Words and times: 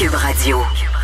Cube 0.00 0.14
Radio. 0.14 0.99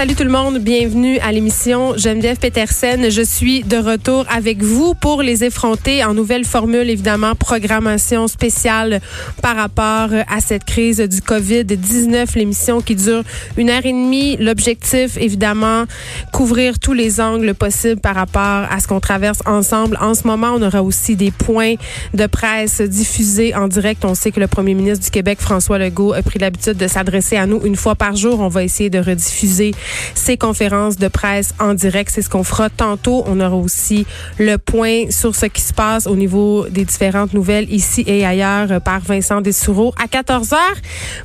Salut 0.00 0.14
tout 0.14 0.24
le 0.24 0.30
monde, 0.30 0.60
bienvenue 0.60 1.18
à 1.18 1.30
l'émission 1.30 1.94
Geneviève 1.94 2.38
Petersen. 2.38 3.10
Je 3.10 3.20
suis 3.20 3.64
de 3.64 3.76
retour 3.76 4.24
avec 4.30 4.62
vous 4.62 4.94
pour 4.94 5.20
les 5.20 5.44
effronter 5.44 6.02
en 6.02 6.14
nouvelle 6.14 6.46
formule, 6.46 6.88
évidemment, 6.88 7.34
programmation 7.34 8.26
spéciale 8.26 9.02
par 9.42 9.56
rapport 9.56 10.08
à 10.26 10.40
cette 10.40 10.64
crise 10.64 11.00
du 11.00 11.18
COVID-19, 11.18 12.34
l'émission 12.34 12.80
qui 12.80 12.94
dure 12.94 13.22
une 13.58 13.68
heure 13.68 13.84
et 13.84 13.92
demie. 13.92 14.38
L'objectif, 14.38 15.18
évidemment, 15.18 15.84
couvrir 16.32 16.78
tous 16.78 16.94
les 16.94 17.20
angles 17.20 17.52
possibles 17.52 18.00
par 18.00 18.14
rapport 18.14 18.40
à 18.70 18.80
ce 18.80 18.88
qu'on 18.88 19.00
traverse 19.00 19.42
ensemble. 19.44 19.98
En 20.00 20.14
ce 20.14 20.26
moment, 20.26 20.54
on 20.54 20.62
aura 20.62 20.82
aussi 20.82 21.14
des 21.14 21.30
points 21.30 21.74
de 22.14 22.24
presse 22.24 22.80
diffusés 22.80 23.54
en 23.54 23.68
direct. 23.68 24.06
On 24.06 24.14
sait 24.14 24.30
que 24.30 24.40
le 24.40 24.46
premier 24.46 24.72
ministre 24.72 25.04
du 25.04 25.10
Québec, 25.10 25.40
François 25.42 25.76
Legault, 25.76 26.14
a 26.14 26.22
pris 26.22 26.38
l'habitude 26.38 26.78
de 26.78 26.88
s'adresser 26.88 27.36
à 27.36 27.44
nous 27.44 27.60
une 27.66 27.76
fois 27.76 27.96
par 27.96 28.16
jour. 28.16 28.40
On 28.40 28.48
va 28.48 28.64
essayer 28.64 28.88
de 28.88 28.98
rediffuser 28.98 29.72
ces 30.14 30.36
conférences 30.36 30.96
de 30.96 31.08
presse 31.08 31.54
en 31.58 31.74
direct. 31.74 32.10
C'est 32.14 32.22
ce 32.22 32.30
qu'on 32.30 32.44
fera 32.44 32.70
tantôt. 32.70 33.22
On 33.26 33.40
aura 33.40 33.56
aussi 33.56 34.06
le 34.38 34.56
point 34.56 35.10
sur 35.10 35.34
ce 35.34 35.46
qui 35.46 35.62
se 35.62 35.72
passe 35.72 36.06
au 36.06 36.16
niveau 36.16 36.66
des 36.68 36.84
différentes 36.84 37.34
nouvelles 37.34 37.72
ici 37.72 38.04
et 38.06 38.24
ailleurs 38.24 38.80
par 38.82 39.00
Vincent 39.00 39.40
Dessoureau 39.40 39.92
à 40.02 40.08
14 40.08 40.52
heures. 40.52 40.58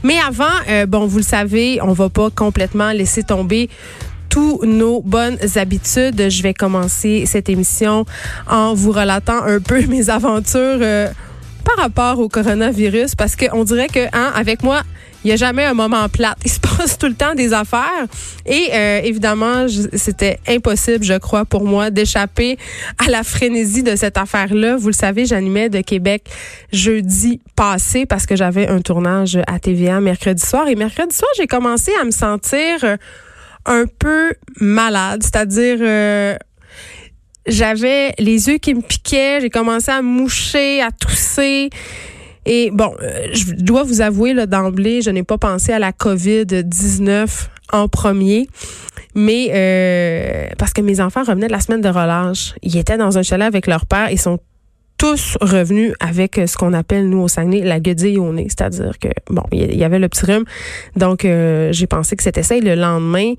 Mais 0.03 0.17
avant, 0.19 0.45
euh, 0.69 0.85
bon, 0.85 1.05
vous 1.07 1.17
le 1.17 1.23
savez, 1.23 1.79
on 1.81 1.93
va 1.93 2.09
pas 2.09 2.29
complètement 2.29 2.91
laisser 2.91 3.23
tomber 3.23 3.69
tous 4.29 4.59
nos 4.65 5.01
bonnes 5.01 5.37
habitudes. 5.55 6.29
Je 6.29 6.43
vais 6.43 6.53
commencer 6.53 7.23
cette 7.25 7.47
émission 7.49 8.05
en 8.49 8.73
vous 8.73 8.91
relatant 8.91 9.41
un 9.43 9.59
peu 9.59 9.81
mes 9.87 10.09
aventures 10.09 10.79
euh, 10.81 11.07
par 11.63 11.77
rapport 11.77 12.19
au 12.19 12.27
coronavirus 12.27 13.15
parce 13.15 13.35
qu'on 13.35 13.63
dirait 13.63 13.87
que, 13.87 14.05
hein, 14.13 14.31
avec 14.35 14.61
moi, 14.61 14.83
il 15.25 15.29
n'y 15.29 15.33
a 15.33 15.37
jamais 15.37 15.65
un 15.65 15.73
moment 15.73 16.07
plat. 16.07 16.35
Il 16.45 16.51
se 16.51 16.59
passe 16.77 16.99
tout 16.99 17.07
le 17.07 17.15
temps 17.15 17.33
des 17.33 17.51
affaires. 17.51 18.05
Et 18.45 18.69
euh, 18.71 19.01
évidemment, 19.03 19.65
c'était 19.93 20.37
impossible, 20.47 21.03
je 21.03 21.17
crois, 21.17 21.45
pour 21.45 21.65
moi 21.65 21.89
d'échapper 21.89 22.57
à 23.03 23.09
la 23.09 23.23
frénésie 23.23 23.81
de 23.81 23.95
cette 23.95 24.19
affaire-là. 24.19 24.75
Vous 24.77 24.89
le 24.89 24.93
savez, 24.93 25.25
j'animais 25.25 25.69
de 25.69 25.81
Québec 25.81 26.29
jeudi 26.71 27.41
passé 27.55 28.05
parce 28.05 28.27
que 28.27 28.35
j'avais 28.35 28.67
un 28.67 28.81
tournage 28.81 29.39
à 29.47 29.57
TVA 29.57 29.99
mercredi 29.99 30.45
soir. 30.45 30.67
Et 30.67 30.75
mercredi 30.75 31.15
soir, 31.15 31.31
j'ai 31.37 31.47
commencé 31.47 31.91
à 31.99 32.05
me 32.05 32.11
sentir 32.11 32.83
euh, 32.83 32.95
un 33.65 33.85
peu 33.99 34.31
malade, 34.61 35.23
c'est-à-dire... 35.23 35.77
Euh, 35.81 36.37
j'avais 37.47 38.13
les 38.17 38.47
yeux 38.47 38.57
qui 38.57 38.73
me 38.73 38.81
piquaient, 38.81 39.39
j'ai 39.39 39.51
commencé 39.51 39.91
à 39.91 40.01
moucher, 40.01 40.81
à 40.81 40.89
tousser. 40.89 41.69
Et 42.45 42.69
bon, 42.71 42.93
euh, 43.01 43.27
je 43.33 43.53
dois 43.53 43.83
vous 43.83 44.01
avouer 44.01 44.33
d'emblée, 44.45 45.01
je 45.01 45.09
n'ai 45.09 45.23
pas 45.23 45.37
pensé 45.37 45.71
à 45.71 45.79
la 45.79 45.91
COVID-19 45.91 47.47
en 47.71 47.87
premier, 47.87 48.47
mais 49.15 49.49
euh, 49.53 50.47
parce 50.57 50.71
que 50.71 50.81
mes 50.81 51.01
enfants 51.01 51.23
revenaient 51.23 51.47
de 51.47 51.51
la 51.51 51.59
semaine 51.59 51.81
de 51.81 51.89
relâche. 51.89 52.53
Ils 52.61 52.77
étaient 52.77 52.97
dans 52.97 53.17
un 53.17 53.23
chalet 53.23 53.47
avec 53.47 53.65
leur 53.65 53.85
père, 53.85 54.11
ils 54.11 54.19
sont 54.19 54.39
revenus 55.41 55.93
avec 55.99 56.37
euh, 56.37 56.47
ce 56.47 56.57
qu'on 56.57 56.73
appelle, 56.73 57.09
nous, 57.09 57.19
au 57.19 57.27
Saguenay, 57.27 57.61
la 57.61 57.79
guedille 57.79 58.17
au 58.17 58.31
nez. 58.31 58.47
C'est-à-dire 58.49 58.97
que, 58.99 59.09
bon, 59.29 59.43
il 59.51 59.75
y 59.75 59.83
avait 59.83 59.99
le 59.99 60.09
petit 60.09 60.25
rhume. 60.25 60.45
Donc, 60.95 61.25
euh, 61.25 61.71
j'ai 61.71 61.87
pensé 61.87 62.15
que 62.15 62.23
c'était 62.23 62.43
ça. 62.43 62.55
Et 62.55 62.61
le 62.61 62.75
lendemain, 62.75 63.33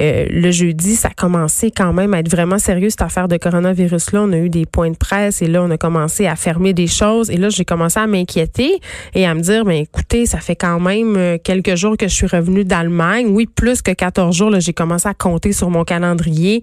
euh, 0.00 0.26
le 0.30 0.50
jeudi, 0.50 0.96
ça 0.96 1.08
a 1.08 1.14
commencé 1.14 1.70
quand 1.70 1.92
même 1.92 2.14
à 2.14 2.20
être 2.20 2.30
vraiment 2.30 2.58
sérieux, 2.58 2.90
cette 2.90 3.02
affaire 3.02 3.28
de 3.28 3.36
coronavirus-là. 3.36 4.22
On 4.22 4.32
a 4.32 4.38
eu 4.38 4.48
des 4.48 4.66
points 4.66 4.90
de 4.90 4.96
presse 4.96 5.42
et 5.42 5.46
là, 5.46 5.62
on 5.62 5.70
a 5.70 5.78
commencé 5.78 6.26
à 6.26 6.36
fermer 6.36 6.72
des 6.72 6.86
choses. 6.86 7.30
Et 7.30 7.36
là, 7.36 7.48
j'ai 7.48 7.64
commencé 7.64 7.98
à 7.98 8.06
m'inquiéter 8.06 8.80
et 9.14 9.26
à 9.26 9.34
me 9.34 9.40
dire, 9.40 9.64
mais 9.64 9.80
écoutez, 9.80 10.26
ça 10.26 10.38
fait 10.38 10.56
quand 10.56 10.80
même 10.80 11.38
quelques 11.42 11.74
jours 11.74 11.96
que 11.96 12.08
je 12.08 12.14
suis 12.14 12.26
revenue 12.26 12.64
d'Allemagne. 12.64 13.26
Oui, 13.28 13.46
plus 13.46 13.82
que 13.82 13.92
14 13.92 14.36
jours, 14.36 14.50
là, 14.50 14.60
j'ai 14.60 14.72
commencé 14.72 15.08
à 15.08 15.14
compter 15.14 15.52
sur 15.52 15.70
mon 15.70 15.84
calendrier. 15.84 16.62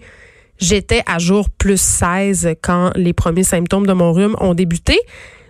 J'étais 0.58 1.04
à 1.06 1.20
jour 1.20 1.50
plus 1.50 1.80
16 1.80 2.56
quand 2.62 2.92
les 2.96 3.14
premiers 3.14 3.44
symptômes 3.44 3.88
de 3.88 3.94
mon 3.94 4.14
rhume 4.14 4.36
ont 4.40 4.54
débuté. 4.54 5.00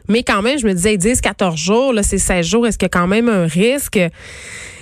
Mais 0.07 0.24
quand 0.24 0.41
même, 0.41 0.59
je 0.59 0.68
me 0.68 0.74
disais 0.74 0.97
10, 0.97 1.22
14 1.22 1.56
jours, 1.57 1.94
là, 1.94 2.03
c'est 2.03 2.18
16 2.18 2.46
jours, 2.46 2.68
est-ce 2.68 2.78
qu'il 2.78 2.85
y 2.85 2.88
a 2.88 2.90
quand 2.90 3.07
même 3.07 3.30
un 3.30 3.47
risque? 3.47 4.00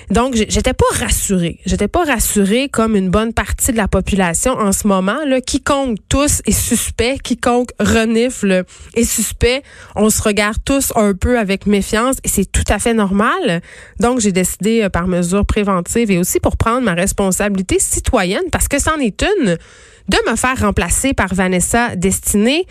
Donc, 0.10 0.36
j'étais 0.36 0.74
pas 0.74 0.86
rassurée. 1.00 1.60
J'étais 1.66 1.88
pas 1.88 2.04
rassurée 2.04 2.70
comme 2.70 2.96
une 2.96 3.10
bonne 3.10 3.34
partie 3.34 3.72
de 3.72 3.78
la 3.78 3.88
population 3.88 4.54
en 4.54 4.72
ce 4.72 4.88
moment. 4.88 5.18
Là, 5.26 5.42
quiconque 5.42 5.98
tous 6.10 6.42
est 6.46 6.52
suspect, 6.52 7.18
quiconque 7.24 7.70
renifle 7.80 8.64
est 8.96 9.04
suspect. 9.06 9.64
On 9.96 10.10
se 10.10 10.22
regarde 10.22 10.58
tous 10.66 10.92
un 10.96 11.14
peu 11.14 11.40
avec 11.40 11.66
méfiance 11.66 12.18
et 12.24 12.28
c'est 12.28 12.52
tout 12.52 12.66
à 12.70 12.80
fait 12.80 12.94
normal. 12.94 13.62
Donc, 14.00 14.20
j'ai 14.20 14.32
décidé 14.32 14.84
euh, 14.84 14.90
par 14.90 15.08
mesure 15.08 15.46
préventive 15.46 16.12
et 16.12 16.18
aussi 16.18 16.40
pour 16.40 16.58
prendre 16.58 16.82
ma 16.82 16.94
responsabilité 16.94 17.80
citoyenne 17.80 18.44
parce 18.52 18.68
que 18.68 18.80
c'en 18.80 18.98
est 18.98 19.24
une 19.24 19.58
de 20.10 20.18
me 20.30 20.36
faire 20.36 20.60
remplacer 20.60 21.14
par 21.14 21.34
Vanessa 21.34 21.96
Destinée 21.96 22.66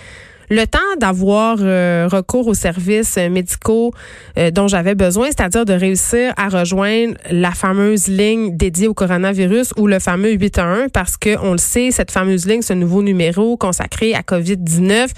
le 0.53 0.66
temps 0.66 0.78
d'avoir 0.98 1.56
euh, 1.60 2.09
recours 2.10 2.47
aux 2.47 2.54
services 2.54 3.16
médicaux 3.16 3.93
euh, 4.38 4.50
dont 4.50 4.69
j'avais 4.69 4.94
besoin, 4.94 5.28
c'est-à-dire 5.28 5.65
de 5.65 5.72
réussir 5.72 6.34
à 6.37 6.48
rejoindre 6.48 7.15
la 7.31 7.53
fameuse 7.53 8.09
ligne 8.09 8.54
dédiée 8.56 8.87
au 8.87 8.94
coronavirus 8.94 9.72
ou 9.78 9.87
le 9.87 9.98
fameux 9.98 10.32
811 10.32 10.88
parce 10.92 11.16
que 11.16 11.38
on 11.42 11.53
le 11.53 11.59
sait, 11.59 11.91
cette 11.91 12.10
fameuse 12.10 12.47
ligne, 12.47 12.60
ce 12.60 12.75
nouveau 12.75 13.03
numéro 13.03 13.56
consacré 13.56 14.15
à 14.15 14.21
COVID-19, 14.21 15.09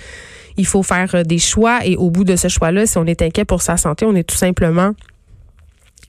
il 0.56 0.66
faut 0.66 0.84
faire 0.84 1.12
euh, 1.14 1.22
des 1.24 1.38
choix 1.38 1.84
et 1.84 1.96
au 1.96 2.10
bout 2.10 2.24
de 2.24 2.36
ce 2.36 2.46
choix-là, 2.46 2.86
si 2.86 2.96
on 2.98 3.06
est 3.06 3.20
inquiet 3.20 3.44
pour 3.44 3.62
sa 3.62 3.76
santé, 3.76 4.06
on 4.06 4.14
est 4.14 4.22
tout 4.24 4.36
simplement 4.36 4.92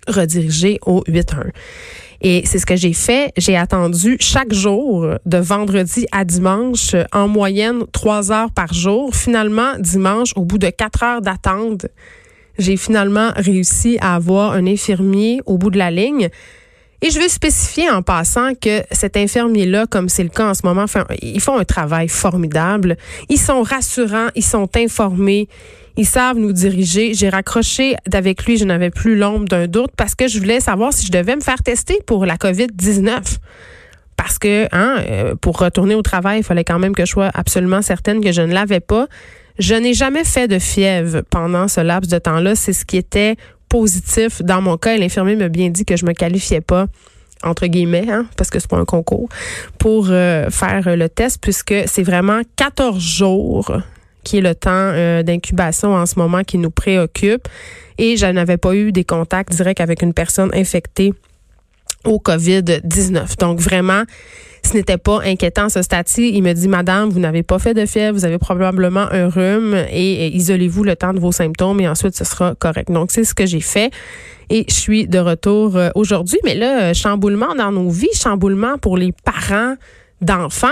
redirigé 0.08 0.78
au 0.86 1.04
811. 1.08 1.52
Et 2.22 2.44
c'est 2.46 2.60
ce 2.60 2.66
que 2.66 2.76
j'ai 2.76 2.94
fait. 2.94 3.32
J'ai 3.38 3.58
attendu 3.58 4.18
chaque 4.20 4.54
jour 4.54 5.08
de 5.26 5.38
vendredi 5.38 6.06
à 6.12 6.26
dimanche, 6.26 6.96
en 7.12 7.28
moyenne 7.28 7.84
trois 7.92 8.32
heures 8.32 8.52
par 8.52 8.74
jour. 8.74 9.16
Finalement, 9.16 9.74
dimanche, 9.80 10.32
au 10.36 10.46
bout 10.46 10.58
de 10.58 10.70
quatre 10.70 11.04
heures 11.04 11.22
d'attente, 11.22 11.88
j'ai 12.58 12.78
finalement 12.78 13.32
réussi 13.36 13.98
à 14.02 14.16
avoir 14.16 14.54
un 14.54 14.66
infirmier 14.66 15.42
au 15.46 15.58
bout 15.58 15.70
de 15.70 15.78
la 15.78 15.92
ligne. 15.92 16.30
Et 17.06 17.12
je 17.12 17.20
veux 17.20 17.28
spécifier 17.28 17.88
en 17.92 18.02
passant 18.02 18.56
que 18.60 18.82
cet 18.90 19.16
infirmier-là, 19.16 19.86
comme 19.86 20.10
c'est 20.10 20.24
le 20.24 20.30
cas 20.30 20.50
en 20.50 20.54
ce 20.56 20.66
moment, 20.66 20.86
ils 21.22 21.40
font 21.40 21.56
un 21.56 21.64
travail 21.64 22.08
formidable. 22.08 22.98
Ils 23.30 23.38
sont 23.38 23.62
rassurants, 23.62 24.30
ils 24.34 24.44
sont 24.44 24.68
informés, 24.76 25.48
ils 25.98 26.08
savent 26.08 26.38
nous 26.38 26.52
diriger. 26.52 27.14
J'ai 27.14 27.30
raccroché 27.30 27.96
d'avec 28.08 28.44
lui, 28.46 28.58
je 28.58 28.66
n'avais 28.66 28.90
plus 28.90 29.16
l'ombre 29.16 29.46
d'un 29.46 29.68
doute 29.68 29.92
parce 29.96 30.16
que 30.16 30.28
je 30.28 30.40
voulais 30.40 30.60
savoir 30.60 30.94
si 30.94 31.06
je 31.06 31.12
devais 31.12 31.36
me 31.36 31.42
faire 31.42 31.62
tester 31.62 32.00
pour 32.08 32.26
la 32.26 32.38
COVID-19 32.38 33.38
parce 34.18 34.40
que 34.40 34.68
hein, 34.72 34.96
euh, 35.08 35.36
pour 35.36 35.60
retourner 35.60 35.94
au 35.94 36.02
travail, 36.02 36.40
il 36.40 36.44
fallait 36.44 36.64
quand 36.64 36.80
même 36.80 36.96
que 36.96 37.06
je 37.06 37.12
sois 37.12 37.30
absolument 37.36 37.84
certaine 37.84 38.20
que 38.20 38.32
je 38.32 38.42
ne 38.42 38.52
l'avais 38.52 38.80
pas. 38.80 39.08
Je 39.60 39.76
n'ai 39.76 39.94
jamais 39.94 40.24
fait 40.24 40.48
de 40.48 40.58
fièvre 40.58 41.22
pendant 41.30 41.68
ce 41.68 41.82
laps 41.82 42.12
de 42.12 42.18
temps-là. 42.18 42.56
C'est 42.56 42.74
ce 42.74 42.84
qui 42.84 42.98
était 42.98 43.36
positif 43.70 44.42
dans 44.42 44.62
mon 44.62 44.78
cas. 44.78 44.98
L'infirmier 44.98 45.36
m'a 45.36 45.50
bien 45.50 45.70
dit 45.70 45.86
que 45.86 45.96
je 45.96 46.06
me 46.06 46.14
qualifiais 46.14 46.62
pas 46.62 46.88
entre 47.44 47.68
guillemets, 47.68 48.10
hein, 48.10 48.26
parce 48.38 48.50
que 48.50 48.60
c'est 48.60 48.70
pas 48.70 48.78
un 48.78 48.86
concours, 48.86 49.30
pour 49.78 50.08
euh, 50.10 50.50
faire 50.50 50.96
le 50.96 51.10
test, 51.10 51.40
puisque 51.42 51.76
c'est 51.86 52.02
vraiment 52.02 52.42
14 52.56 53.00
jours 53.00 53.72
qui 54.24 54.40
est 54.40 54.42
le 54.42 54.56
temps 54.56 54.72
euh, 54.72 55.22
d'incubation 55.24 55.94
en 55.94 56.06
ce 56.06 56.18
moment 56.18 56.44
qui 56.44 56.58
nous 56.58 56.72
préoccupe. 56.72 57.48
Et 57.98 58.18
je 58.18 58.26
n'avais 58.26 58.58
pas 58.58 58.74
eu 58.76 58.92
des 58.92 59.04
contacts 59.06 59.54
directs 59.54 59.80
avec 59.80 60.02
une 60.02 60.14
personne 60.14 60.50
infectée 60.54 61.14
au 62.04 62.20
COVID-19. 62.20 63.38
Donc 63.40 63.60
vraiment, 63.60 64.04
ce 64.66 64.74
n'était 64.74 64.98
pas 64.98 65.22
inquiétant 65.24 65.70
ce 65.70 65.82
stade-ci. 65.82 66.32
Il 66.34 66.44
me 66.44 66.54
dit, 66.54 66.68
Madame, 66.68 67.10
vous 67.10 67.20
n'avez 67.20 67.44
pas 67.44 67.60
fait 67.60 67.74
de 67.74 67.86
fièvre, 67.86 68.18
vous 68.18 68.26
avez 68.26 68.38
probablement 68.38 69.08
un 69.12 69.30
rhume 69.30 69.76
et, 69.92 70.28
isolez-vous 70.36 70.84
le 70.84 70.96
temps 70.96 71.14
de 71.14 71.20
vos 71.20 71.32
symptômes 71.32 71.80
et 71.80 71.88
ensuite 71.88 72.16
ce 72.16 72.24
sera 72.24 72.56
correct. 72.56 72.92
Donc 72.92 73.12
c'est 73.12 73.24
ce 73.24 73.34
que 73.34 73.46
j'ai 73.46 73.62
fait 73.62 73.92
et 74.50 74.66
je 74.68 74.74
suis 74.74 75.08
de 75.08 75.20
retour 75.20 75.76
euh, 75.76 75.90
aujourd'hui. 75.96 76.40
Mais 76.44 76.56
là, 76.56 76.94
chamboulement 76.94 77.56
dans 77.56 77.72
nos 77.72 77.90
vies, 77.90 78.14
chamboulement 78.14 78.78
pour 78.78 78.98
les 78.98 79.12
parents 79.12 79.76
d'enfants. 80.22 80.68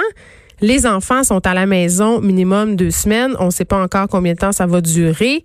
Les 0.61 0.85
enfants 0.85 1.23
sont 1.23 1.45
à 1.45 1.53
la 1.53 1.65
maison 1.65 2.21
minimum 2.21 2.75
deux 2.75 2.91
semaines. 2.91 3.35
On 3.39 3.47
ne 3.47 3.51
sait 3.51 3.65
pas 3.65 3.81
encore 3.81 4.07
combien 4.07 4.33
de 4.33 4.39
temps 4.39 4.51
ça 4.51 4.65
va 4.65 4.81
durer. 4.81 5.43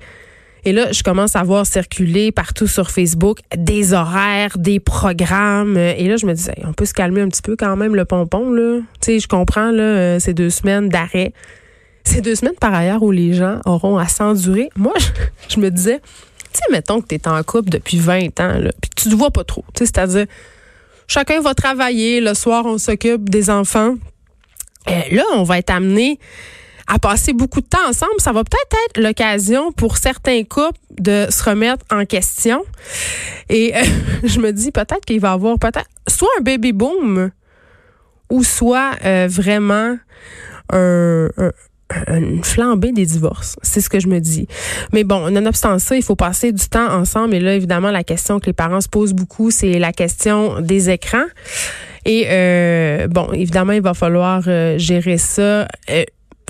Et 0.64 0.72
là, 0.72 0.92
je 0.92 1.02
commence 1.02 1.36
à 1.36 1.42
voir 1.42 1.66
circuler 1.66 2.32
partout 2.32 2.66
sur 2.66 2.90
Facebook 2.90 3.38
des 3.56 3.92
horaires, 3.92 4.58
des 4.58 4.80
programmes. 4.80 5.76
Et 5.76 6.08
là, 6.08 6.16
je 6.16 6.26
me 6.26 6.34
disais, 6.34 6.54
on 6.64 6.72
peut 6.72 6.84
se 6.84 6.94
calmer 6.94 7.20
un 7.20 7.28
petit 7.28 7.42
peu 7.42 7.56
quand 7.56 7.76
même 7.76 7.94
le 7.94 8.04
pompon, 8.04 8.50
là. 8.50 8.80
Tu 9.00 9.12
sais, 9.12 9.20
je 9.20 9.28
comprends, 9.28 9.70
là, 9.70 9.82
euh, 9.82 10.18
ces 10.18 10.34
deux 10.34 10.50
semaines 10.50 10.88
d'arrêt. 10.88 11.32
Ces 12.04 12.20
deux 12.20 12.34
semaines, 12.34 12.54
par 12.60 12.74
ailleurs, 12.74 13.02
où 13.02 13.10
les 13.10 13.34
gens 13.34 13.60
auront 13.66 13.98
à 13.98 14.08
s'endurer. 14.08 14.70
Moi, 14.76 14.94
je, 15.48 15.60
me 15.60 15.70
disais, 15.70 16.00
tu 16.52 16.58
sais, 16.58 16.72
mettons 16.72 17.00
que 17.00 17.06
tu 17.06 17.14
es 17.14 17.28
en 17.28 17.42
couple 17.42 17.70
depuis 17.70 17.98
20 17.98 18.40
ans, 18.40 18.58
là, 18.58 18.70
puis 18.80 18.90
tu 18.96 19.08
te 19.10 19.14
vois 19.14 19.30
pas 19.30 19.44
trop. 19.44 19.64
Tu 19.74 19.80
sais, 19.80 19.86
c'est-à-dire, 19.86 20.26
chacun 21.06 21.40
va 21.40 21.54
travailler, 21.54 22.20
le 22.20 22.34
soir, 22.34 22.64
on 22.66 22.78
s'occupe 22.78 23.28
des 23.28 23.50
enfants. 23.50 23.96
Euh, 24.88 25.00
là, 25.12 25.24
on 25.34 25.42
va 25.42 25.58
être 25.58 25.70
amené 25.70 26.18
à 26.88 26.98
passer 26.98 27.34
beaucoup 27.34 27.60
de 27.60 27.66
temps 27.66 27.86
ensemble. 27.86 28.14
Ça 28.18 28.32
va 28.32 28.42
peut-être 28.42 28.76
être, 28.86 29.02
l'occasion 29.02 29.72
pour 29.72 29.98
certains 29.98 30.42
couples 30.42 30.80
de 30.98 31.26
se 31.30 31.44
remettre 31.44 31.84
en 31.90 32.04
question. 32.04 32.64
Et 33.48 33.76
euh, 33.76 33.82
je 34.24 34.40
me 34.40 34.52
dis 34.52 34.72
peut-être 34.72 35.04
qu'il 35.04 35.20
va 35.20 35.30
y 35.30 35.32
avoir 35.32 35.58
peut-être 35.58 35.84
soit 36.08 36.30
un 36.38 36.42
baby 36.42 36.72
boom 36.72 37.30
ou 38.30 38.42
soit 38.42 38.92
euh, 39.04 39.28
vraiment 39.30 39.96
un, 40.72 41.28
une 42.08 42.42
flambée 42.42 42.92
des 42.92 43.06
divorces. 43.06 43.56
C'est 43.62 43.80
ce 43.80 43.90
que 43.90 44.00
je 44.00 44.08
me 44.08 44.18
dis. 44.18 44.46
Mais 44.92 45.04
bon, 45.04 45.30
nonobstant 45.30 45.78
ça, 45.78 45.94
il 45.94 46.02
faut 46.02 46.16
passer 46.16 46.52
du 46.52 46.68
temps 46.68 46.90
ensemble. 46.90 47.34
Et 47.34 47.40
là, 47.40 47.54
évidemment, 47.54 47.90
la 47.90 48.04
question 48.04 48.40
que 48.40 48.46
les 48.46 48.52
parents 48.54 48.80
se 48.80 48.88
posent 48.88 49.14
beaucoup, 49.14 49.50
c'est 49.50 49.78
la 49.78 49.92
question 49.92 50.60
des 50.60 50.90
écrans. 50.90 51.26
Et 52.04 52.26
euh, 52.28 53.08
bon, 53.08 53.30
évidemment, 53.32 53.72
il 53.72 53.82
va 53.82 53.94
falloir 53.94 54.42
gérer 54.78 55.18
ça. 55.18 55.68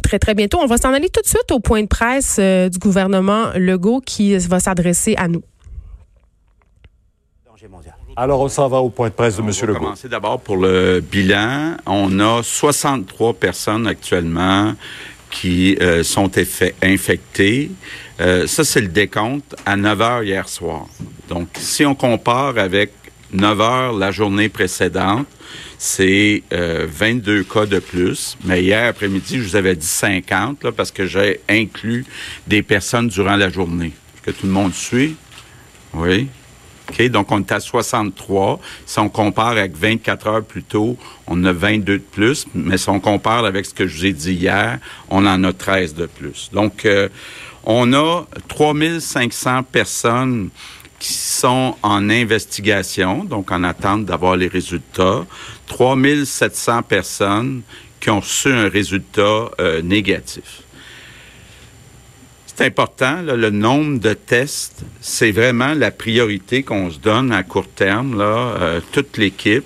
Très, 0.08 0.19
très 0.19 0.34
bientôt. 0.34 0.58
On 0.60 0.66
va 0.66 0.78
s'en 0.78 0.93
aller 0.93 1.10
tout 1.10 1.20
de 1.20 1.26
suite 1.26 1.50
au 1.52 1.60
point 1.60 1.82
de 1.82 1.87
presse 1.87 2.38
du 2.38 2.78
gouvernement 2.78 3.50
Legault 3.55 4.00
qui 4.00 4.37
va 4.38 4.58
s'adresser 4.58 5.14
à 5.16 5.28
nous. 5.28 5.43
Alors, 8.16 8.40
on 8.40 8.49
s'en 8.49 8.69
va 8.69 8.78
au 8.78 8.90
point 8.90 9.10
de 9.10 9.14
presse 9.14 9.37
de 9.37 9.43
M. 9.43 9.49
Legault. 9.49 9.62
On 9.62 9.72
va 9.72 9.78
commencer 9.78 10.08
d'abord 10.08 10.40
pour 10.40 10.56
le 10.56 11.00
bilan. 11.00 11.76
On 11.87 12.19
a 12.19 12.43
63 12.43 13.34
personnes 13.34 13.87
actuellement 13.87 14.75
qui 15.31 15.76
euh, 15.81 16.02
sont 16.02 16.31
infectés. 16.82 17.70
Euh, 18.20 18.46
ça, 18.46 18.64
c'est 18.64 18.81
le 18.81 18.88
décompte 18.88 19.54
à 19.66 19.76
9 19.76 20.00
heures 20.00 20.22
hier 20.22 20.49
soir. 20.49 20.87
Donc, 21.28 21.49
si 21.58 21.84
on 21.84 21.94
compare 21.94 22.58
avec 22.58 22.90
9 23.32 23.61
heures 23.61 23.93
la 23.93 24.11
journée 24.11 24.49
précédente, 24.49 25.26
c'est 25.78 26.42
22 26.50 27.32
euh, 27.32 27.44
cas 27.44 27.66
de 27.66 27.78
plus. 27.78 28.36
Mais 28.44 28.62
hier 28.62 28.88
après-midi, 28.88 29.38
je 29.38 29.42
vous 29.42 29.56
avais 29.56 29.76
dit 29.76 29.86
50 29.86 30.64
là, 30.64 30.72
parce 30.72 30.90
que 30.90 31.06
j'ai 31.06 31.40
inclus 31.48 32.04
des 32.46 32.62
personnes 32.62 33.08
durant 33.08 33.36
la 33.36 33.48
journée. 33.48 33.92
Que 34.22 34.32
tout 34.32 34.46
le 34.46 34.52
monde 34.52 34.75
suit? 34.75 35.16
Oui. 35.94 36.28
OK, 36.90 37.02
donc 37.08 37.30
on 37.30 37.40
est 37.40 37.52
à 37.52 37.60
63. 37.60 38.60
Si 38.86 38.98
on 38.98 39.08
compare 39.08 39.48
avec 39.48 39.76
24 39.76 40.26
heures 40.26 40.44
plus 40.44 40.62
tôt, 40.62 40.96
on 41.26 41.44
a 41.44 41.52
22 41.52 41.98
de 41.98 42.02
plus. 42.02 42.46
Mais 42.54 42.78
si 42.78 42.88
on 42.88 42.98
compare 42.98 43.44
avec 43.44 43.66
ce 43.66 43.75
que 43.75 43.86
je 43.86 43.96
vous 43.96 44.06
ai 44.06 44.12
dit 44.12 44.34
hier, 44.34 44.78
on 45.10 45.26
en 45.26 45.44
a 45.44 45.52
13 45.52 45.94
de 45.94 46.06
plus. 46.06 46.50
Donc, 46.52 46.86
euh, 46.86 47.08
on 47.64 47.92
a 47.92 48.26
3500 48.48 49.62
personnes 49.64 50.48
qui 50.98 51.12
sont 51.12 51.76
en 51.82 52.10
investigation, 52.10 53.24
donc 53.24 53.50
en 53.52 53.62
attente 53.64 54.04
d'avoir 54.04 54.36
les 54.36 54.48
résultats. 54.48 55.24
3700 55.66 56.82
personnes 56.82 57.62
qui 58.00 58.10
ont 58.10 58.20
reçu 58.20 58.48
un 58.48 58.68
résultat 58.68 59.50
euh, 59.60 59.82
négatif 59.82 60.62
c'est 62.58 62.66
important, 62.66 63.22
le 63.22 63.50
nombre 63.50 64.00
de 64.00 64.14
tests, 64.14 64.82
c'est 65.00 65.30
vraiment 65.30 65.74
la 65.74 65.92
priorité 65.92 66.64
qu'on 66.64 66.90
se 66.90 66.98
donne 66.98 67.30
à 67.30 67.44
court 67.44 67.68
terme, 67.68 68.18
euh, 68.20 68.80
toute 68.90 69.16
l'équipe, 69.16 69.64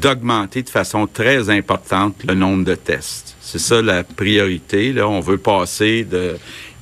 d'augmenter 0.00 0.64
de 0.64 0.70
façon 0.70 1.06
très 1.06 1.50
importante 1.50 2.16
le 2.26 2.34
nombre 2.34 2.64
de 2.64 2.74
tests. 2.74 3.36
C'est 3.40 3.60
ça 3.60 3.80
la 3.80 4.02
priorité. 4.02 4.92
On 5.00 5.20
veut 5.20 5.38
passer 5.38 6.02
de 6.02 6.36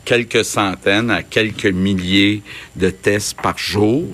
quelques 0.08 0.42
centaines 0.42 1.10
à 1.10 1.22
quelques 1.22 1.66
milliers 1.66 2.42
de 2.76 2.88
tests 2.88 3.38
par 3.38 3.58
jour. 3.58 4.04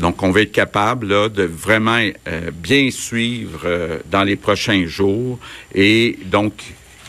Donc, 0.00 0.20
on 0.24 0.32
va 0.32 0.40
être 0.40 0.50
capable 0.50 1.06
là, 1.06 1.28
de 1.28 1.44
vraiment 1.44 2.00
euh, 2.26 2.50
bien 2.52 2.90
suivre 2.90 3.60
euh, 3.64 3.98
dans 4.10 4.24
les 4.24 4.34
prochains 4.34 4.84
jours. 4.86 5.38
Et 5.72 6.18
donc, 6.24 6.54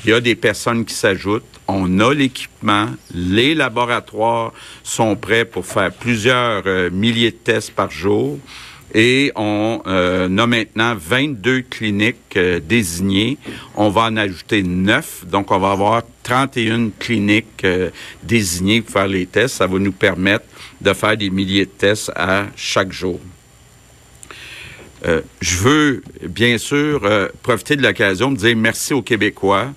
il 0.06 0.12
y 0.12 0.14
a 0.14 0.22
des 0.22 0.36
personnes 0.36 0.86
qui 0.86 0.94
s'ajoutent 0.94 1.44
on 1.72 2.00
a 2.00 2.16
l'équipement, 2.16 2.88
les 3.14 3.54
laboratoires 3.54 4.54
sont 4.82 5.16
prêts 5.16 5.46
pour 5.46 5.68
faire 5.68 5.92
plusieurs 5.92 6.64
euh, 6.66 6.90
milliers 6.90 7.30
de 7.30 7.36
tests 7.36 7.70
par 7.70 7.92
jour 7.92 8.40
et 8.96 9.32
on 9.36 9.82
a 9.86 10.48
maintenant 10.48 10.96
22 10.98 11.62
cliniques 11.62 12.40
désignées. 12.68 13.38
On 13.76 13.90
va 13.90 14.06
en 14.06 14.18
ajouter 14.18 14.64
9, 14.64 15.28
donc 15.28 15.52
on 15.52 15.60
va 15.60 15.74
avoir 15.74 16.02
31 16.30 16.90
cliniques 17.00 17.66
désignées 18.22 18.82
pour 18.82 18.94
faire 18.94 19.08
les 19.08 19.26
tests. 19.26 19.56
Ça 19.56 19.68
va 19.68 19.80
nous 19.80 19.92
permettre 19.92 20.46
de 20.80 20.94
faire 20.94 21.18
des 21.18 21.30
milliers 21.30 21.66
de 21.66 21.72
tests 21.72 22.12
à 22.16 22.46
chaque 22.56 22.92
jour. 22.92 23.20
je 25.04 25.58
veux 25.58 26.04
bien 26.22 26.58
sûr 26.58 27.02
profiter 27.42 27.76
de 27.76 27.82
l'occasion 27.82 28.32
de 28.32 28.38
dire 28.38 28.56
merci 28.56 28.94
aux 28.94 29.02
Québécois 29.02 29.74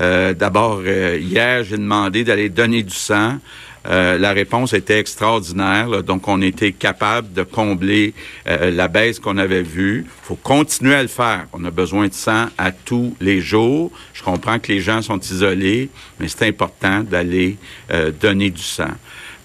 euh, 0.00 0.32
d'abord, 0.32 0.80
euh, 0.84 1.18
hier, 1.20 1.64
j'ai 1.64 1.76
demandé 1.76 2.22
d'aller 2.22 2.48
donner 2.48 2.82
du 2.82 2.94
sang. 2.94 3.38
Euh, 3.86 4.18
la 4.18 4.32
réponse 4.32 4.72
était 4.72 4.98
extraordinaire. 4.98 6.02
donc, 6.02 6.28
on 6.28 6.42
était 6.42 6.72
capable 6.72 7.32
de 7.32 7.42
combler 7.42 8.14
la 8.46 8.88
baisse 8.88 9.18
qu'on 9.18 9.38
avait 9.38 9.62
vue. 9.62 10.04
Il 10.06 10.26
faut 10.26 10.36
continuer 10.36 10.94
à 10.94 11.02
le 11.02 11.08
faire. 11.08 11.46
On 11.52 11.64
a 11.64 11.70
besoin 11.70 12.08
de 12.08 12.14
sang 12.14 12.46
à 12.58 12.72
tous 12.72 13.16
les 13.20 13.40
jours. 13.40 13.90
Je 14.14 14.22
comprends 14.22 14.58
que 14.58 14.72
les 14.72 14.80
gens 14.80 15.02
sont 15.02 15.20
isolés, 15.20 15.90
mais 16.18 16.28
c'est 16.28 16.46
important 16.46 17.02
d'aller 17.02 17.56
donner 18.20 18.50
du 18.50 18.62
sang. 18.62 18.90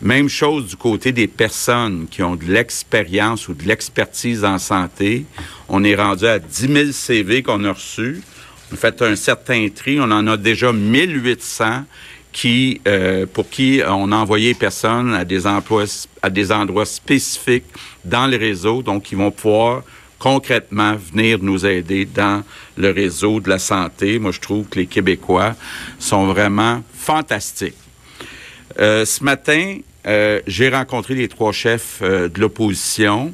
Même 0.03 0.27
chose 0.27 0.67
du 0.67 0.75
côté 0.75 1.13
des 1.13 1.27
personnes 1.27 2.07
qui 2.11 2.23
ont 2.23 2.35
de 2.35 2.43
l'expérience 2.43 3.47
ou 3.47 3.53
de 3.53 3.63
l'expertise 3.63 4.43
en 4.43 4.57
santé. 4.57 5.25
On 5.69 5.81
est 5.85 5.95
rendu 5.95 6.25
à 6.25 6.39
10 6.39 6.73
000 6.73 6.91
CV 6.91 7.41
qu'on 7.41 7.63
a 7.63 7.71
reçus. 7.71 8.21
On 8.73 8.75
fait 8.75 9.01
un 9.01 9.15
certain 9.15 9.69
tri. 9.73 10.01
On 10.01 10.11
en 10.11 10.27
a 10.27 10.35
déjà 10.35 10.73
1800 10.73 11.85
euh, 12.45 13.25
pour 13.31 13.49
qui 13.49 13.81
on 13.87 14.11
a 14.11 14.15
envoyé 14.15 14.53
personnes 14.53 15.13
à 15.13 15.25
des 15.25 15.45
emplois, 15.47 15.85
à 16.21 16.29
des 16.29 16.51
endroits 16.51 16.85
spécifiques 16.85 17.65
dans 18.03 18.27
le 18.27 18.37
réseau. 18.37 18.81
Donc, 18.81 19.11
ils 19.11 19.17
vont 19.17 19.31
pouvoir 19.31 19.83
concrètement 20.19 20.95
venir 20.95 21.39
nous 21.41 21.65
aider 21.65 22.05
dans 22.05 22.43
le 22.77 22.91
réseau 22.91 23.39
de 23.39 23.49
la 23.49 23.59
santé. 23.59 24.19
Moi, 24.19 24.31
je 24.31 24.39
trouve 24.39 24.67
que 24.67 24.79
les 24.79 24.85
Québécois 24.85 25.55
sont 25.99 26.27
vraiment 26.27 26.81
fantastiques. 26.93 27.75
Euh, 28.79 29.05
ce 29.05 29.23
matin, 29.23 29.77
euh, 30.07 30.39
j'ai 30.47 30.69
rencontré 30.69 31.15
les 31.15 31.27
trois 31.27 31.51
chefs 31.51 32.01
de 32.01 32.39
l'opposition. 32.39 33.33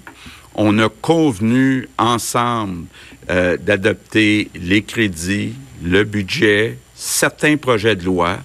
On 0.55 0.77
a 0.79 0.89
convenu 0.89 1.87
ensemble 1.97 2.85
euh, 3.29 3.57
d'adopter 3.57 4.49
les 4.55 4.81
crédits, 4.81 5.53
le 5.83 6.03
budget, 6.03 6.77
certains 6.95 7.57
projets 7.57 7.95
de 7.95 8.03
loi. 8.03 8.39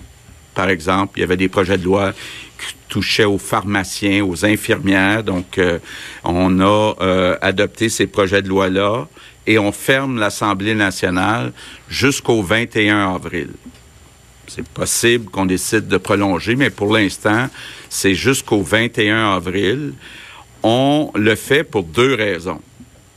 Par 0.54 0.68
exemple, 0.68 1.18
il 1.18 1.20
y 1.20 1.24
avait 1.24 1.36
des 1.36 1.48
projets 1.48 1.78
de 1.78 1.84
loi 1.84 2.12
qui 2.12 2.74
touchaient 2.88 3.24
aux 3.24 3.38
pharmaciens, 3.38 4.24
aux 4.24 4.44
infirmières. 4.44 5.24
Donc, 5.24 5.58
euh, 5.58 5.78
on 6.22 6.60
a 6.60 6.94
euh, 7.00 7.36
adopté 7.40 7.88
ces 7.88 8.06
projets 8.06 8.42
de 8.42 8.48
loi-là 8.48 9.06
et 9.46 9.58
on 9.58 9.72
ferme 9.72 10.18
l'Assemblée 10.18 10.74
nationale 10.74 11.52
jusqu'au 11.88 12.42
21 12.42 13.14
avril. 13.14 13.50
C'est 14.46 14.66
possible 14.68 15.30
qu'on 15.30 15.46
décide 15.46 15.88
de 15.88 15.96
prolonger, 15.96 16.54
mais 16.54 16.70
pour 16.70 16.94
l'instant, 16.94 17.48
c'est 17.88 18.14
jusqu'au 18.14 18.62
21 18.62 19.34
avril. 19.34 19.94
On 20.62 21.10
le 21.14 21.34
fait 21.34 21.64
pour 21.64 21.82
deux 21.82 22.14
raisons. 22.14 22.60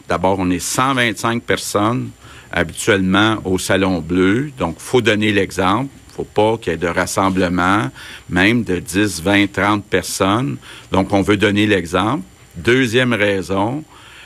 D'abord, 0.07 0.37
on 0.39 0.49
est 0.49 0.59
125 0.59 1.43
personnes 1.43 2.09
habituellement 2.51 3.37
au 3.43 3.57
Salon 3.57 3.99
Bleu, 3.99 4.51
donc 4.57 4.79
faut 4.79 5.01
donner 5.01 5.31
l'exemple. 5.33 5.89
Faut 6.17 6.23
pas 6.23 6.57
qu'il 6.57 6.73
y 6.73 6.75
ait 6.75 6.79
de 6.79 6.87
rassemblement, 6.87 7.89
même 8.29 8.63
de 8.63 8.79
10, 8.79 9.21
20, 9.21 9.51
30 9.51 9.85
personnes. 9.85 10.57
Donc, 10.91 11.13
on 11.13 11.21
veut 11.21 11.37
donner 11.37 11.67
l'exemple. 11.67 12.23
Deuxième 12.55 13.13
raison, 13.13 13.83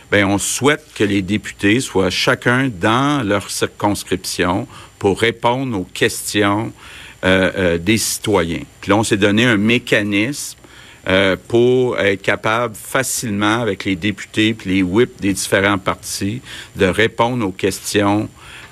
ben 0.10 0.26
on 0.26 0.38
souhaite 0.38 0.86
que 0.96 1.04
les 1.04 1.22
députés 1.22 1.80
soient 1.82 2.10
chacun 2.10 2.70
dans 2.70 3.26
leur 3.28 3.50
circonscription 3.50 4.68
pour 5.00 5.20
répondre 5.20 5.78
aux 5.78 5.88
questions 5.94 6.72
euh, 7.24 7.52
euh, 7.56 7.78
des 7.78 7.98
citoyens. 7.98 8.64
Puis 8.80 8.90
là, 8.90 8.98
on 8.98 9.04
s'est 9.04 9.18
donné 9.18 9.46
un 9.46 9.58
mécanisme 9.58 10.58
euh, 11.08 11.36
pour 11.48 12.00
être 12.00 12.22
capable 12.22 12.76
facilement, 12.76 13.62
avec 13.62 13.86
les 13.86 13.96
députés 13.96 14.54
puis 14.54 14.70
les 14.70 14.84
whips 14.84 15.20
des 15.20 15.34
différents 15.34 15.78
partis, 15.78 16.42
de 16.76 16.86
répondre 16.86 17.46
aux 17.46 17.52
questions 17.52 18.30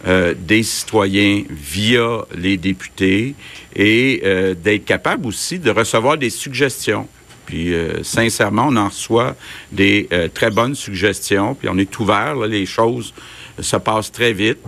euh, 0.08 0.34
des 0.38 0.63
citoyens 0.63 1.44
via 1.50 2.25
les 2.36 2.58
députés 2.58 3.36
et 3.75 4.22
euh, 4.24 4.53
d'être 4.53 4.86
capable 4.86 5.27
aussi 5.27 5.60
de 5.60 5.72
recevoir 5.72 6.18
des 6.18 6.29
suggestions. 6.29 7.08
Puis, 7.46 7.74
sincèrement, 8.03 8.68
on 8.70 8.75
en 8.75 8.89
reçoit 8.89 9.36
des 9.72 10.08
très 10.36 10.51
bonnes 10.51 10.75
suggestions, 10.75 11.56
puis 11.56 11.68
on 11.68 11.79
est 11.79 11.98
ouvert, 11.98 12.36
là, 12.36 12.46
les 12.46 12.68
choses 12.68 13.12
se 13.60 13.75
passent 13.75 14.12
très 14.12 14.34
vite. 14.34 14.60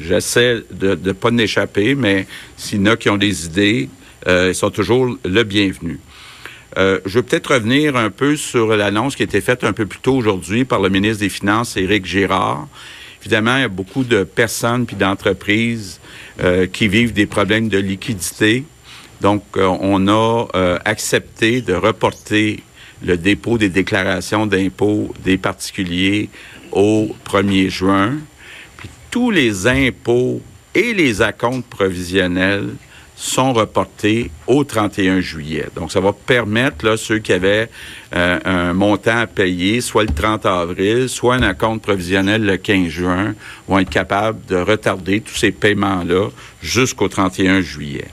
J'essaie 0.00 0.62
de 0.70 0.94
ne 0.94 1.10
pas 1.10 1.32
n'échapper, 1.32 1.96
mais 1.96 2.28
s'il 2.56 2.78
y 2.78 2.82
en 2.82 2.92
a 2.92 2.96
qui 2.96 3.10
ont 3.10 3.16
des 3.16 3.46
idées, 3.46 3.88
ils 4.28 4.54
sont 4.54 4.70
toujours 4.70 5.18
le 5.24 5.42
bienvenu. 5.42 5.98
Euh, 6.78 7.00
je 7.04 7.18
veux 7.18 7.22
peut-être 7.22 7.54
revenir 7.54 7.96
un 7.96 8.10
peu 8.10 8.36
sur 8.36 8.76
l'annonce 8.76 9.16
qui 9.16 9.22
a 9.22 9.24
été 9.24 9.40
faite 9.40 9.64
un 9.64 9.72
peu 9.72 9.86
plus 9.86 9.98
tôt 9.98 10.14
aujourd'hui 10.14 10.64
par 10.64 10.80
le 10.80 10.88
ministre 10.88 11.20
des 11.20 11.28
Finances, 11.28 11.76
Éric 11.76 12.06
Girard, 12.06 12.68
Évidemment, 13.22 13.56
il 13.56 13.60
y 13.62 13.64
a 13.64 13.68
beaucoup 13.68 14.04
de 14.04 14.24
personnes 14.24 14.86
puis 14.86 14.96
d'entreprises 14.96 16.00
euh, 16.42 16.66
qui 16.66 16.88
vivent 16.88 17.12
des 17.12 17.26
problèmes 17.26 17.68
de 17.68 17.78
liquidité. 17.78 18.64
Donc, 19.20 19.44
euh, 19.56 19.66
on 19.80 20.08
a 20.08 20.48
euh, 20.54 20.78
accepté 20.84 21.60
de 21.60 21.74
reporter 21.74 22.62
le 23.04 23.16
dépôt 23.16 23.58
des 23.58 23.68
déclarations 23.68 24.46
d'impôts 24.46 25.14
des 25.22 25.36
particuliers 25.36 26.30
au 26.72 27.14
1er 27.26 27.68
juin. 27.68 28.14
Puis 28.78 28.88
tous 29.10 29.30
les 29.30 29.66
impôts 29.66 30.40
et 30.74 30.94
les 30.94 31.20
acomptes 31.20 31.66
provisionnels 31.66 32.70
sont 33.20 33.52
reportés 33.52 34.30
au 34.46 34.64
31 34.64 35.20
juillet. 35.20 35.66
Donc, 35.76 35.92
ça 35.92 36.00
va 36.00 36.14
permettre, 36.14 36.86
là, 36.86 36.96
ceux 36.96 37.18
qui 37.18 37.34
avaient 37.34 37.68
euh, 38.16 38.38
un 38.46 38.72
montant 38.72 39.18
à 39.18 39.26
payer, 39.26 39.82
soit 39.82 40.04
le 40.04 40.14
30 40.14 40.46
avril, 40.46 41.06
soit 41.06 41.34
un 41.34 41.52
compte 41.52 41.82
provisionnel 41.82 42.46
le 42.46 42.56
15 42.56 42.88
juin, 42.88 43.34
vont 43.68 43.78
être 43.78 43.90
capables 43.90 44.38
de 44.46 44.56
retarder 44.56 45.20
tous 45.20 45.34
ces 45.34 45.52
paiements-là 45.52 46.30
jusqu'au 46.62 47.08
31 47.08 47.60
juillet. 47.60 48.08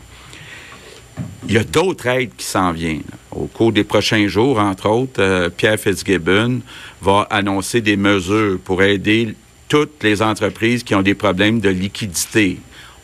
Il 1.48 1.54
y 1.54 1.58
a 1.58 1.64
d'autres 1.64 2.06
aides 2.08 2.36
qui 2.36 2.46
s'en 2.46 2.74
viennent. 2.74 3.02
Au 3.32 3.46
cours 3.46 3.72
des 3.72 3.86
prochains 3.86 4.28
jours, 4.28 4.60
entre 4.60 4.90
autres, 4.90 5.22
euh, 5.22 5.50
Pierre 5.50 5.80
Fitzgibbon 5.80 6.60
va 7.02 7.26
annoncer 7.30 7.80
des 7.80 7.96
mesures 7.96 8.60
pour 8.60 8.84
aider 8.84 9.36
toutes 9.70 10.04
les 10.04 10.22
entreprises 10.22 10.84
qui 10.84 10.96
ont 10.96 11.02
des 11.02 11.16
problèmes 11.16 11.62
de 11.62 11.70
liquidité. 11.70 12.58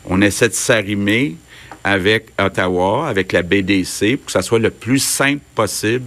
On 0.04 0.20
essaie 0.20 0.50
de 0.50 0.54
s'arrimer 0.54 1.36
avec 1.84 2.28
Ottawa, 2.38 3.06
avec 3.08 3.32
la 3.32 3.42
BDC, 3.42 4.16
pour 4.16 4.26
que 4.26 4.32
ça 4.32 4.42
soit 4.42 4.58
le 4.58 4.70
plus 4.70 4.98
simple 4.98 5.42
possible 5.54 6.06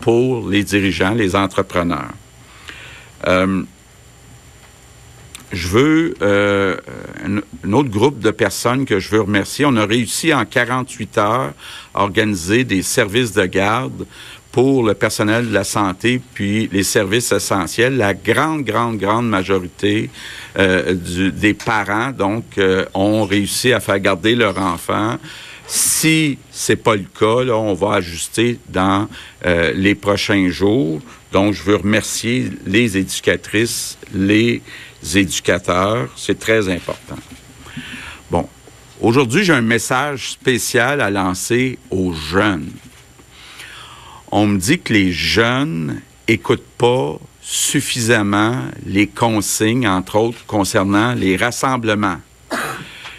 pour 0.00 0.48
les 0.48 0.64
dirigeants, 0.64 1.14
les 1.14 1.36
entrepreneurs. 1.36 2.12
Euh, 3.28 3.62
je 5.52 5.68
veux 5.68 6.14
euh, 6.22 6.76
un, 7.24 7.72
autre 7.72 7.90
groupe 7.90 8.18
de 8.18 8.30
personnes 8.30 8.86
que 8.86 8.98
je 8.98 9.10
veux 9.10 9.20
remercier. 9.20 9.66
On 9.66 9.76
a 9.76 9.84
réussi 9.84 10.32
en 10.32 10.44
48 10.44 11.18
heures 11.18 11.52
à 11.94 12.02
organiser 12.02 12.64
des 12.64 12.82
services 12.82 13.32
de 13.32 13.44
garde 13.44 14.06
pour 14.52 14.84
le 14.84 14.92
personnel 14.92 15.48
de 15.48 15.54
la 15.54 15.64
santé 15.64 16.20
puis 16.34 16.68
les 16.70 16.82
services 16.82 17.32
essentiels. 17.32 17.96
La 17.96 18.12
grande, 18.12 18.64
grande, 18.64 18.98
grande 18.98 19.28
majorité 19.28 20.10
euh, 20.58 20.94
des 20.94 21.54
parents, 21.54 22.12
donc, 22.12 22.44
euh, 22.58 22.84
ont 22.92 23.24
réussi 23.24 23.72
à 23.72 23.80
faire 23.80 23.98
garder 23.98 24.34
leur 24.34 24.58
enfant. 24.58 25.16
Si 25.66 26.38
c'est 26.50 26.76
pas 26.76 26.96
le 26.96 27.06
cas, 27.18 27.44
là, 27.44 27.56
on 27.56 27.72
va 27.72 27.94
ajuster 27.94 28.58
dans 28.68 29.08
euh, 29.46 29.72
les 29.74 29.94
prochains 29.94 30.50
jours. 30.50 31.00
Donc, 31.32 31.54
je 31.54 31.62
veux 31.62 31.76
remercier 31.76 32.50
les 32.66 32.98
éducatrices, 32.98 33.96
les 34.12 34.60
éducateurs. 35.14 36.10
C'est 36.14 36.38
très 36.38 36.68
important. 36.68 37.16
Bon, 38.30 38.46
aujourd'hui, 39.00 39.44
j'ai 39.44 39.54
un 39.54 39.62
message 39.62 40.32
spécial 40.32 41.00
à 41.00 41.08
lancer 41.08 41.78
aux 41.90 42.12
jeunes 42.12 42.68
on 44.32 44.46
me 44.46 44.58
dit 44.58 44.80
que 44.80 44.94
les 44.94 45.12
jeunes 45.12 46.00
écoutent 46.26 46.66
pas 46.78 47.18
suffisamment 47.42 48.62
les 48.86 49.06
consignes, 49.06 49.86
entre 49.86 50.16
autres 50.16 50.44
concernant 50.46 51.12
les 51.12 51.36
rassemblements. 51.36 52.16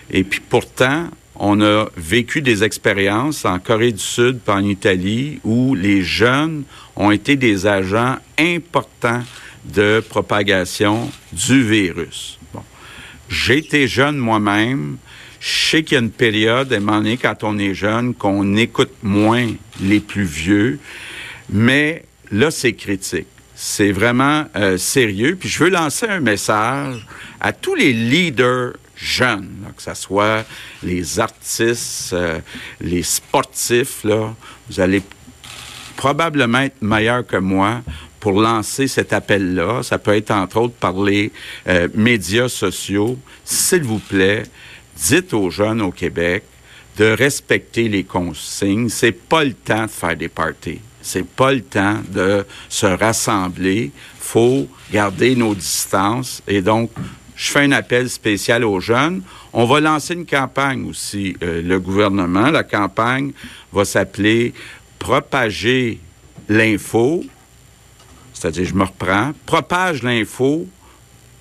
Et 0.10 0.24
puis 0.24 0.42
pourtant, 0.42 1.10
on 1.36 1.62
a 1.62 1.86
vécu 1.96 2.42
des 2.42 2.64
expériences 2.64 3.46
en 3.46 3.60
Corée 3.60 3.92
du 3.92 4.00
Sud 4.00 4.40
et 4.48 4.52
en 4.52 4.64
Italie 4.64 5.40
où 5.44 5.76
les 5.76 6.02
jeunes 6.02 6.64
ont 6.96 7.12
été 7.12 7.36
des 7.36 7.68
agents 7.68 8.18
importants 8.40 9.24
de 9.66 10.04
propagation 10.08 11.12
du 11.32 11.64
virus. 11.64 12.40
Bon. 12.54 12.64
Jeune 13.30 14.18
moi-même. 14.18 14.98
Je 15.44 15.70
sais 15.70 15.84
qu'il 15.84 15.96
y 15.96 15.98
a 15.98 16.00
une 16.02 16.10
période, 16.10 16.72
à 16.72 16.78
un 16.78 16.80
moment 16.80 17.00
donné, 17.00 17.18
quand 17.18 17.44
on 17.44 17.60
est 17.60 17.74
jeune, 17.74 18.14
qu'on 18.14 18.56
écoute 18.56 18.94
moins 19.04 19.50
les 19.82 20.00
plus 20.00 20.24
vieux. 20.24 20.80
Mais 21.50 22.06
là, 22.32 22.50
c'est 22.50 22.72
critique. 22.72 23.28
C'est 23.54 23.92
vraiment 23.92 24.46
euh, 24.56 24.78
sérieux. 24.78 25.36
Puis 25.38 25.50
je 25.50 25.66
veux 25.66 25.70
lancer 25.70 26.08
un 26.08 26.22
message 26.22 27.06
à 27.42 27.52
tous 27.52 27.76
les 27.76 27.92
leaders 27.92 28.72
jeunes, 28.96 29.66
que 29.76 29.84
ce 29.84 29.94
soit 29.96 30.46
les 30.82 31.20
artistes, 31.20 32.14
euh, 32.14 32.40
les 32.80 33.04
sportifs. 33.04 34.06
Là, 34.06 34.34
vous 34.70 34.80
allez 34.80 35.02
probablement 35.98 36.60
être 36.60 36.82
meilleurs 36.82 37.28
que 37.28 37.36
moi 37.36 37.82
pour 38.22 38.40
lancer 38.40 38.88
cet 38.88 39.12
appel-là. 39.12 39.84
Ça 39.84 39.98
peut 39.98 40.16
être 40.16 40.32
entre 40.32 40.56
autres 40.56 40.76
par 40.76 41.04
les 41.04 41.34
euh, 41.68 41.90
médias 41.94 42.48
sociaux. 42.48 43.20
S'il 43.44 43.84
vous 43.84 44.00
plaît, 44.00 44.44
dites 44.96 45.34
aux 45.34 45.50
jeunes 45.50 45.82
au 45.82 45.92
Québec 45.92 46.44
de 46.98 47.06
respecter 47.06 47.90
les 47.90 48.04
consignes. 48.04 48.90
C'est 48.90 49.12
pas 49.12 49.44
le 49.44 49.54
temps 49.54 49.86
de 49.86 49.92
faire 49.92 50.16
des 50.16 50.30
parties. 50.30 50.82
C'est 51.02 51.28
pas 51.28 51.52
le 51.52 51.62
temps 51.62 51.98
de 52.10 52.46
se 52.70 52.86
rassembler. 52.86 53.92
Faut 54.20 54.68
garder 54.92 55.36
nos 55.36 55.56
distances. 55.56 56.42
Et 56.48 56.62
donc, 56.62 56.92
je 57.36 57.52
fais 57.52 57.62
un 57.62 57.72
appel 57.72 58.10
spécial 58.10 58.64
aux 58.64 58.80
jeunes. 58.80 59.22
On 59.52 59.66
va 59.66 59.80
lancer 59.80 60.14
une 60.14 60.26
campagne 60.26 60.86
aussi, 60.88 61.36
euh, 61.44 61.62
le 61.62 61.80
gouvernement. 61.80 62.52
La 62.52 62.64
campagne 62.64 63.32
va 63.72 63.86
s'appeler 63.86 64.54
Propager 65.04 66.00
l'info. 66.48 67.26
C'est-à-dire, 68.34 68.64
je 68.64 68.74
me 68.74 68.86
reprends. 68.86 69.34
Propage 69.46 70.02
l'info, 70.02 70.66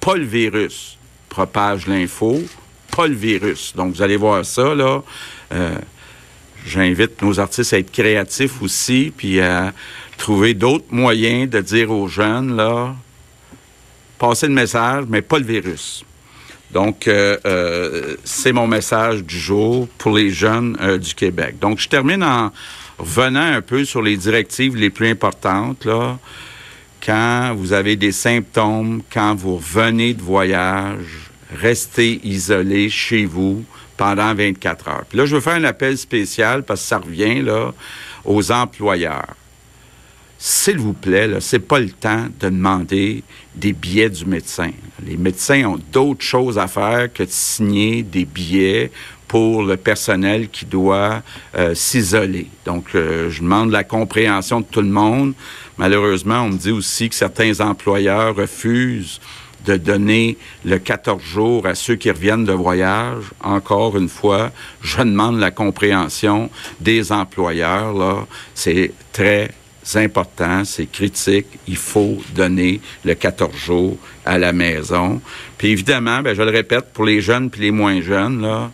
pas 0.01 0.17
le 0.17 0.25
virus. 0.25 0.99
Propage 1.29 1.87
l'info, 1.87 2.43
pas 2.95 3.09
le 3.09 3.15
virus. 3.15 3.73
Donc, 3.75 3.95
vous 3.95 4.03
allez 4.03 4.17
voir 4.17 4.45
ça, 4.45 4.75
là. 4.75 5.03
Euh, 5.53 5.77
j'invite 6.67 7.21
nos 7.23 7.41
artistes 7.41 7.73
à 7.73 7.79
être 7.79 7.91
créatifs 7.91 8.63
aussi, 8.63 9.13
puis 9.17 9.41
à 9.41 9.73
trouver 10.19 10.55
d'autres 10.55 10.87
moyens 10.91 11.51
de 11.51 11.61
dire 11.61 11.91
aux 11.91 12.07
jeunes, 12.07 12.57
là, 12.57 12.95
passer 14.19 14.47
le 14.47 14.53
message, 14.53 15.05
mais 15.09 15.23
pas 15.23 15.39
le 15.39 15.45
virus. 15.45 16.05
Donc, 16.71 17.09
euh, 17.09 17.37
euh, 17.45 18.17
c'est 18.25 18.53
mon 18.53 18.67
message 18.67 19.25
du 19.25 19.39
jour 19.39 19.89
pour 19.99 20.17
les 20.17 20.31
jeunes 20.31 20.77
du 20.99 21.15
Québec. 21.15 21.59
Donc, 21.61 21.81
je 21.81 21.89
termine 21.89 22.23
en 22.23 22.53
revenant 22.99 23.55
un 23.55 23.63
peu 23.63 23.85
sur 23.85 24.01
les 24.01 24.17
directives 24.17 24.77
les 24.77 24.91
plus 24.91 25.09
importantes, 25.09 25.85
là. 25.85 26.19
Quand 27.05 27.53
vous 27.57 27.73
avez 27.73 27.97
des 27.97 28.13
symptômes, 28.13 29.03
quand 29.13 29.35
vous 29.35 29.57
revenez 29.57 30.15
de 30.15 30.23
voyage, 30.23 31.32
restez 31.61 32.21
isolé 32.25 32.89
chez 32.91 33.25
vous 33.25 33.65
pendant 33.97 34.35
24 34.35 34.89
heures. 34.89 35.05
Puis 35.09 35.19
là, 35.19 35.27
je 35.27 35.35
veux 35.35 35.41
faire 35.41 35.55
un 35.55 35.65
appel 35.65 35.97
spécial 35.97 36.63
parce 36.63 36.81
que 36.81 36.87
ça 36.87 36.99
revient 36.99 37.43
là 37.43 37.73
aux 38.25 38.51
employeurs. 38.51 39.35
S'il 40.45 40.79
vous 40.79 40.93
plaît, 40.93 41.29
là, 41.29 41.41
c'est 41.41 41.61
pas 41.61 41.79
le 41.79 41.91
temps 41.91 42.27
de 42.41 42.49
demander 42.49 43.23
des 43.55 43.73
billets 43.73 44.11
du 44.11 44.25
médecin. 44.25 44.71
Les 45.07 45.17
médecins 45.17 45.65
ont 45.67 45.79
d'autres 45.93 46.25
choses 46.25 46.59
à 46.59 46.67
faire 46.67 47.13
que 47.13 47.23
de 47.23 47.31
signer 47.31 48.03
des 48.03 48.25
billets 48.25 48.91
pour 49.29 49.63
le 49.63 49.77
personnel 49.77 50.49
qui 50.49 50.67
doit 50.67 51.23
euh, 51.55 51.77
s'isoler. 51.77 52.49
Donc, 52.67 52.87
euh, 52.95 53.31
je 53.31 53.41
demande 53.41 53.71
la 53.71 53.85
compréhension 53.85 54.61
de 54.61 54.67
tout 54.67 54.83
le 54.83 54.89
monde. 54.89 55.35
Malheureusement, 55.79 56.43
on 56.43 56.49
me 56.49 56.59
dit 56.59 56.73
aussi 56.73 57.09
que 57.09 57.15
certains 57.15 57.61
employeurs 57.61 58.35
refusent 58.35 59.21
de 59.65 59.77
donner 59.77 60.37
le 60.65 60.79
14 60.79 61.23
jours 61.23 61.67
à 61.67 61.75
ceux 61.75 61.97
qui 61.97 62.11
reviennent 62.11 62.45
de 62.45 62.53
voyage. 62.53 63.25
Encore 63.41 63.97
une 63.97 64.09
fois, 64.09 64.51
je 64.83 64.99
demande 64.99 65.39
la 65.39 65.51
compréhension 65.51 66.51
des 66.81 67.13
employeurs. 67.13 67.93
Là, 67.93 68.27
c'est 68.55 68.93
très 69.13 69.51
important, 69.95 70.65
c'est 70.65 70.87
critique. 70.87 71.47
Il 71.67 71.77
faut 71.77 72.19
donner 72.35 72.81
le 73.05 73.15
14 73.15 73.55
jours 73.55 73.97
à 74.25 74.39
la 74.39 74.53
maison. 74.53 75.21
Puis 75.59 75.69
évidemment, 75.69 76.23
ben, 76.23 76.35
je 76.35 76.43
le 76.43 76.51
répète, 76.51 76.93
pour 76.93 77.05
les 77.05 77.21
jeunes 77.21 77.51
puis 77.51 77.63
les 77.63 77.71
moins 77.71 78.01
jeunes, 78.01 78.43
là, 78.43 78.71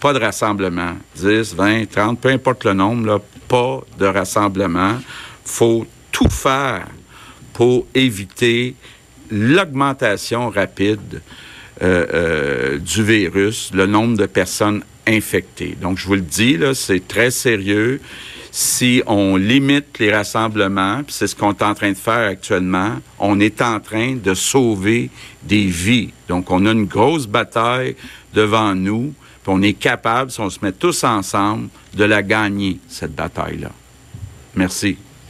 pas 0.00 0.12
de 0.12 0.18
rassemblement. 0.18 0.94
10, 1.16 1.54
20, 1.54 1.90
30, 1.90 2.20
peu 2.20 2.28
importe 2.28 2.64
le 2.64 2.72
nombre, 2.72 3.06
là, 3.06 3.18
pas 3.48 3.80
de 3.98 4.06
rassemblement. 4.06 4.98
faut 5.44 5.86
tout 6.10 6.28
faire 6.28 6.86
pour 7.52 7.86
éviter 7.94 8.74
l'augmentation 9.32 10.50
rapide 10.50 11.22
euh, 11.82 12.06
euh, 12.12 12.78
du 12.78 13.02
virus, 13.02 13.70
le 13.72 13.86
nombre 13.86 14.16
de 14.18 14.26
personnes 14.26 14.84
infectées. 15.06 15.76
Donc, 15.80 15.98
je 15.98 16.06
vous 16.06 16.14
le 16.14 16.20
dis, 16.20 16.58
c'est 16.74 17.08
très 17.08 17.30
sérieux. 17.30 18.00
Si 18.50 19.02
on 19.06 19.36
limite 19.36 19.98
les 19.98 20.12
rassemblements, 20.12 21.00
c'est 21.08 21.26
ce 21.26 21.34
qu'on 21.34 21.52
est 21.52 21.62
en 21.62 21.74
train 21.74 21.92
de 21.92 21.96
faire 21.96 22.28
actuellement, 22.28 22.98
on 23.18 23.40
est 23.40 23.62
en 23.62 23.80
train 23.80 24.14
de 24.14 24.34
sauver 24.34 25.08
des 25.42 25.64
vies. 25.64 26.10
Donc, 26.28 26.50
on 26.50 26.66
a 26.66 26.72
une 26.72 26.84
grosse 26.84 27.26
bataille 27.26 27.96
devant 28.34 28.74
nous, 28.74 29.14
puis 29.42 29.52
on 29.52 29.62
est 29.62 29.72
capable, 29.72 30.30
si 30.30 30.40
on 30.40 30.50
se 30.50 30.58
met 30.60 30.72
tous 30.72 31.02
ensemble, 31.02 31.68
de 31.94 32.04
la 32.04 32.22
gagner, 32.22 32.78
cette 32.88 33.14
bataille-là. 33.14 33.70
Merci. 34.54 34.98